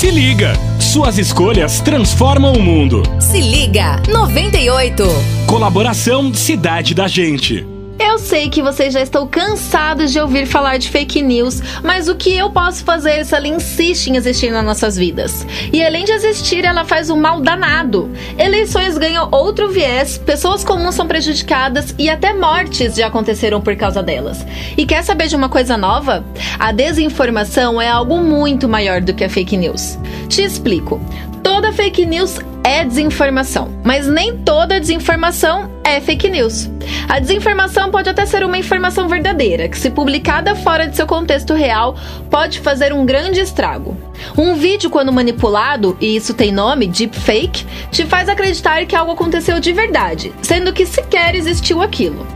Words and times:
Se 0.00 0.10
liga! 0.10 0.54
Suas 0.80 1.18
escolhas 1.18 1.82
transformam 1.82 2.54
o 2.54 2.62
mundo. 2.62 3.02
Se 3.20 3.38
liga! 3.38 4.00
98. 4.08 5.04
Colaboração 5.46 6.32
Cidade 6.32 6.94
da 6.94 7.06
Gente. 7.06 7.66
Eu 8.02 8.18
sei 8.18 8.48
que 8.48 8.62
vocês 8.62 8.94
já 8.94 9.02
estão 9.02 9.26
cansados 9.26 10.10
de 10.10 10.18
ouvir 10.18 10.46
falar 10.46 10.78
de 10.78 10.88
fake 10.88 11.20
news, 11.20 11.60
mas 11.84 12.08
o 12.08 12.14
que 12.14 12.34
eu 12.34 12.48
posso 12.48 12.82
fazer 12.82 13.26
se 13.26 13.34
ela 13.34 13.46
insiste 13.46 14.06
em 14.06 14.16
existir 14.16 14.50
nas 14.50 14.64
nossas 14.64 14.96
vidas? 14.96 15.46
E 15.70 15.84
além 15.84 16.06
de 16.06 16.12
existir, 16.12 16.64
ela 16.64 16.82
faz 16.86 17.10
um 17.10 17.16
mal 17.16 17.42
danado. 17.42 18.10
Eleições 18.38 18.96
ganham 18.96 19.28
outro 19.30 19.68
viés, 19.68 20.16
pessoas 20.16 20.64
comuns 20.64 20.94
são 20.94 21.06
prejudicadas 21.06 21.94
e 21.98 22.08
até 22.08 22.32
mortes 22.32 22.96
já 22.96 23.08
aconteceram 23.08 23.60
por 23.60 23.76
causa 23.76 24.02
delas. 24.02 24.46
E 24.78 24.86
quer 24.86 25.04
saber 25.04 25.28
de 25.28 25.36
uma 25.36 25.50
coisa 25.50 25.76
nova? 25.76 26.24
A 26.58 26.72
desinformação 26.72 27.78
é 27.78 27.88
algo 27.90 28.16
muito 28.16 28.66
maior 28.66 29.02
do 29.02 29.12
que 29.12 29.24
a 29.24 29.28
fake 29.28 29.58
news. 29.58 29.98
Te 30.26 30.42
explico. 30.42 30.98
Toda 31.42 31.70
fake 31.70 32.06
news 32.06 32.38
é 32.64 32.82
desinformação, 32.82 33.70
mas 33.84 34.06
nem 34.06 34.38
toda 34.38 34.80
desinformação 34.80 35.70
é 35.90 36.00
fake 36.00 36.28
news. 36.28 36.70
A 37.08 37.18
desinformação 37.18 37.90
pode 37.90 38.08
até 38.08 38.24
ser 38.24 38.44
uma 38.44 38.56
informação 38.56 39.08
verdadeira, 39.08 39.68
que, 39.68 39.78
se 39.78 39.90
publicada 39.90 40.54
fora 40.54 40.86
de 40.86 40.96
seu 40.96 41.06
contexto 41.06 41.54
real, 41.54 41.96
pode 42.30 42.60
fazer 42.60 42.92
um 42.92 43.04
grande 43.04 43.40
estrago. 43.40 43.96
Um 44.36 44.54
vídeo, 44.54 44.90
quando 44.90 45.12
manipulado, 45.12 45.96
e 46.00 46.14
isso 46.14 46.34
tem 46.34 46.52
nome, 46.52 46.86
deepfake, 46.86 47.66
te 47.90 48.06
faz 48.06 48.28
acreditar 48.28 48.84
que 48.86 48.94
algo 48.94 49.12
aconteceu 49.12 49.58
de 49.58 49.72
verdade, 49.72 50.32
sendo 50.42 50.72
que 50.72 50.86
sequer 50.86 51.34
existiu 51.34 51.82
aquilo. 51.82 52.26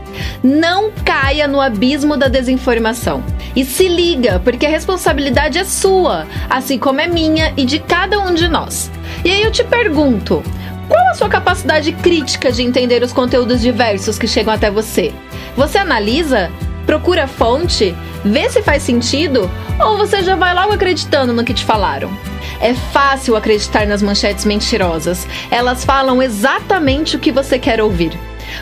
Não 0.43 0.91
caia 1.03 1.47
no 1.47 1.61
abismo 1.61 2.17
da 2.17 2.27
desinformação. 2.27 3.23
E 3.55 3.63
se 3.63 3.87
liga, 3.87 4.39
porque 4.39 4.65
a 4.65 4.69
responsabilidade 4.69 5.57
é 5.57 5.63
sua, 5.63 6.27
assim 6.49 6.77
como 6.77 6.99
é 6.99 7.07
minha 7.07 7.53
e 7.55 7.65
de 7.65 7.79
cada 7.79 8.19
um 8.19 8.33
de 8.33 8.47
nós. 8.47 8.91
E 9.23 9.29
aí 9.29 9.43
eu 9.43 9.51
te 9.51 9.63
pergunto: 9.63 10.43
qual 10.87 11.07
a 11.07 11.13
sua 11.13 11.29
capacidade 11.29 11.91
crítica 11.91 12.51
de 12.51 12.63
entender 12.63 13.03
os 13.03 13.13
conteúdos 13.13 13.61
diversos 13.61 14.17
que 14.17 14.27
chegam 14.27 14.53
até 14.53 14.69
você? 14.69 15.13
Você 15.55 15.77
analisa? 15.77 16.51
Procura 16.85 17.27
fonte? 17.27 17.95
Vê 18.23 18.49
se 18.49 18.61
faz 18.61 18.83
sentido? 18.83 19.49
Ou 19.79 19.97
você 19.97 20.23
já 20.23 20.35
vai 20.35 20.53
logo 20.53 20.73
acreditando 20.73 21.33
no 21.33 21.43
que 21.43 21.53
te 21.53 21.63
falaram? 21.63 22.09
É 22.61 22.73
fácil 22.73 23.35
acreditar 23.35 23.85
nas 23.87 24.01
manchetes 24.01 24.45
mentirosas. 24.45 25.27
Elas 25.51 25.83
falam 25.83 26.21
exatamente 26.21 27.15
o 27.15 27.19
que 27.19 27.31
você 27.31 27.59
quer 27.59 27.81
ouvir. 27.81 28.17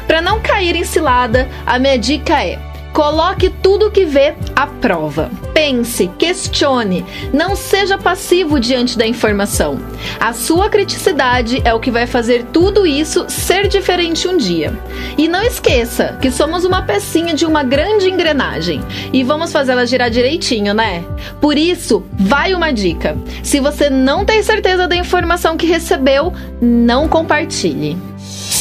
Para 0.07 0.21
não 0.21 0.41
cair 0.41 0.75
em 0.75 0.83
cilada, 0.83 1.47
a 1.65 1.77
minha 1.77 1.97
dica 1.97 2.43
é: 2.43 2.59
Coloque 2.93 3.49
tudo 3.49 3.87
o 3.87 3.91
que 3.91 4.05
vê 4.05 4.33
à 4.55 4.67
prova. 4.67 5.29
Pense, 5.53 6.07
questione, 6.17 7.05
não 7.31 7.55
seja 7.55 7.97
passivo 7.97 8.59
diante 8.59 8.97
da 8.97 9.05
informação. 9.05 9.79
A 10.19 10.33
sua 10.33 10.67
criticidade 10.69 11.61
é 11.63 11.73
o 11.73 11.79
que 11.79 11.91
vai 11.91 12.07
fazer 12.07 12.45
tudo 12.45 12.87
isso 12.87 13.25
ser 13.29 13.67
diferente 13.67 14.27
um 14.27 14.35
dia. 14.35 14.73
E 15.17 15.27
não 15.27 15.43
esqueça 15.43 16.17
que 16.19 16.31
somos 16.31 16.65
uma 16.65 16.81
pecinha 16.81 17.33
de 17.33 17.45
uma 17.45 17.63
grande 17.63 18.09
engrenagem 18.09 18.81
e 19.11 19.23
vamos 19.23 19.51
fazê-la 19.51 19.85
girar 19.85 20.09
direitinho, 20.09 20.73
né? 20.73 21.05
Por 21.39 21.57
isso, 21.57 22.03
vai 22.13 22.53
uma 22.53 22.71
dica: 22.71 23.15
se 23.43 23.59
você 23.59 23.89
não 23.89 24.25
tem 24.25 24.41
certeza 24.41 24.87
da 24.87 24.95
informação 24.95 25.55
que 25.55 25.67
recebeu, 25.67 26.33
não 26.59 27.07
compartilhe. 27.07 27.97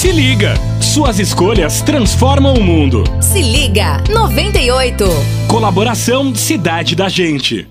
Se 0.03 0.11
liga! 0.11 0.55
Suas 0.81 1.21
escolhas 1.21 1.81
transformam 1.81 2.55
o 2.55 2.61
mundo. 2.61 3.05
Se 3.21 3.41
liga! 3.41 4.03
98. 4.11 5.05
Colaboração 5.47 6.35
Cidade 6.35 6.97
da 6.97 7.09
Gente. 7.09 7.69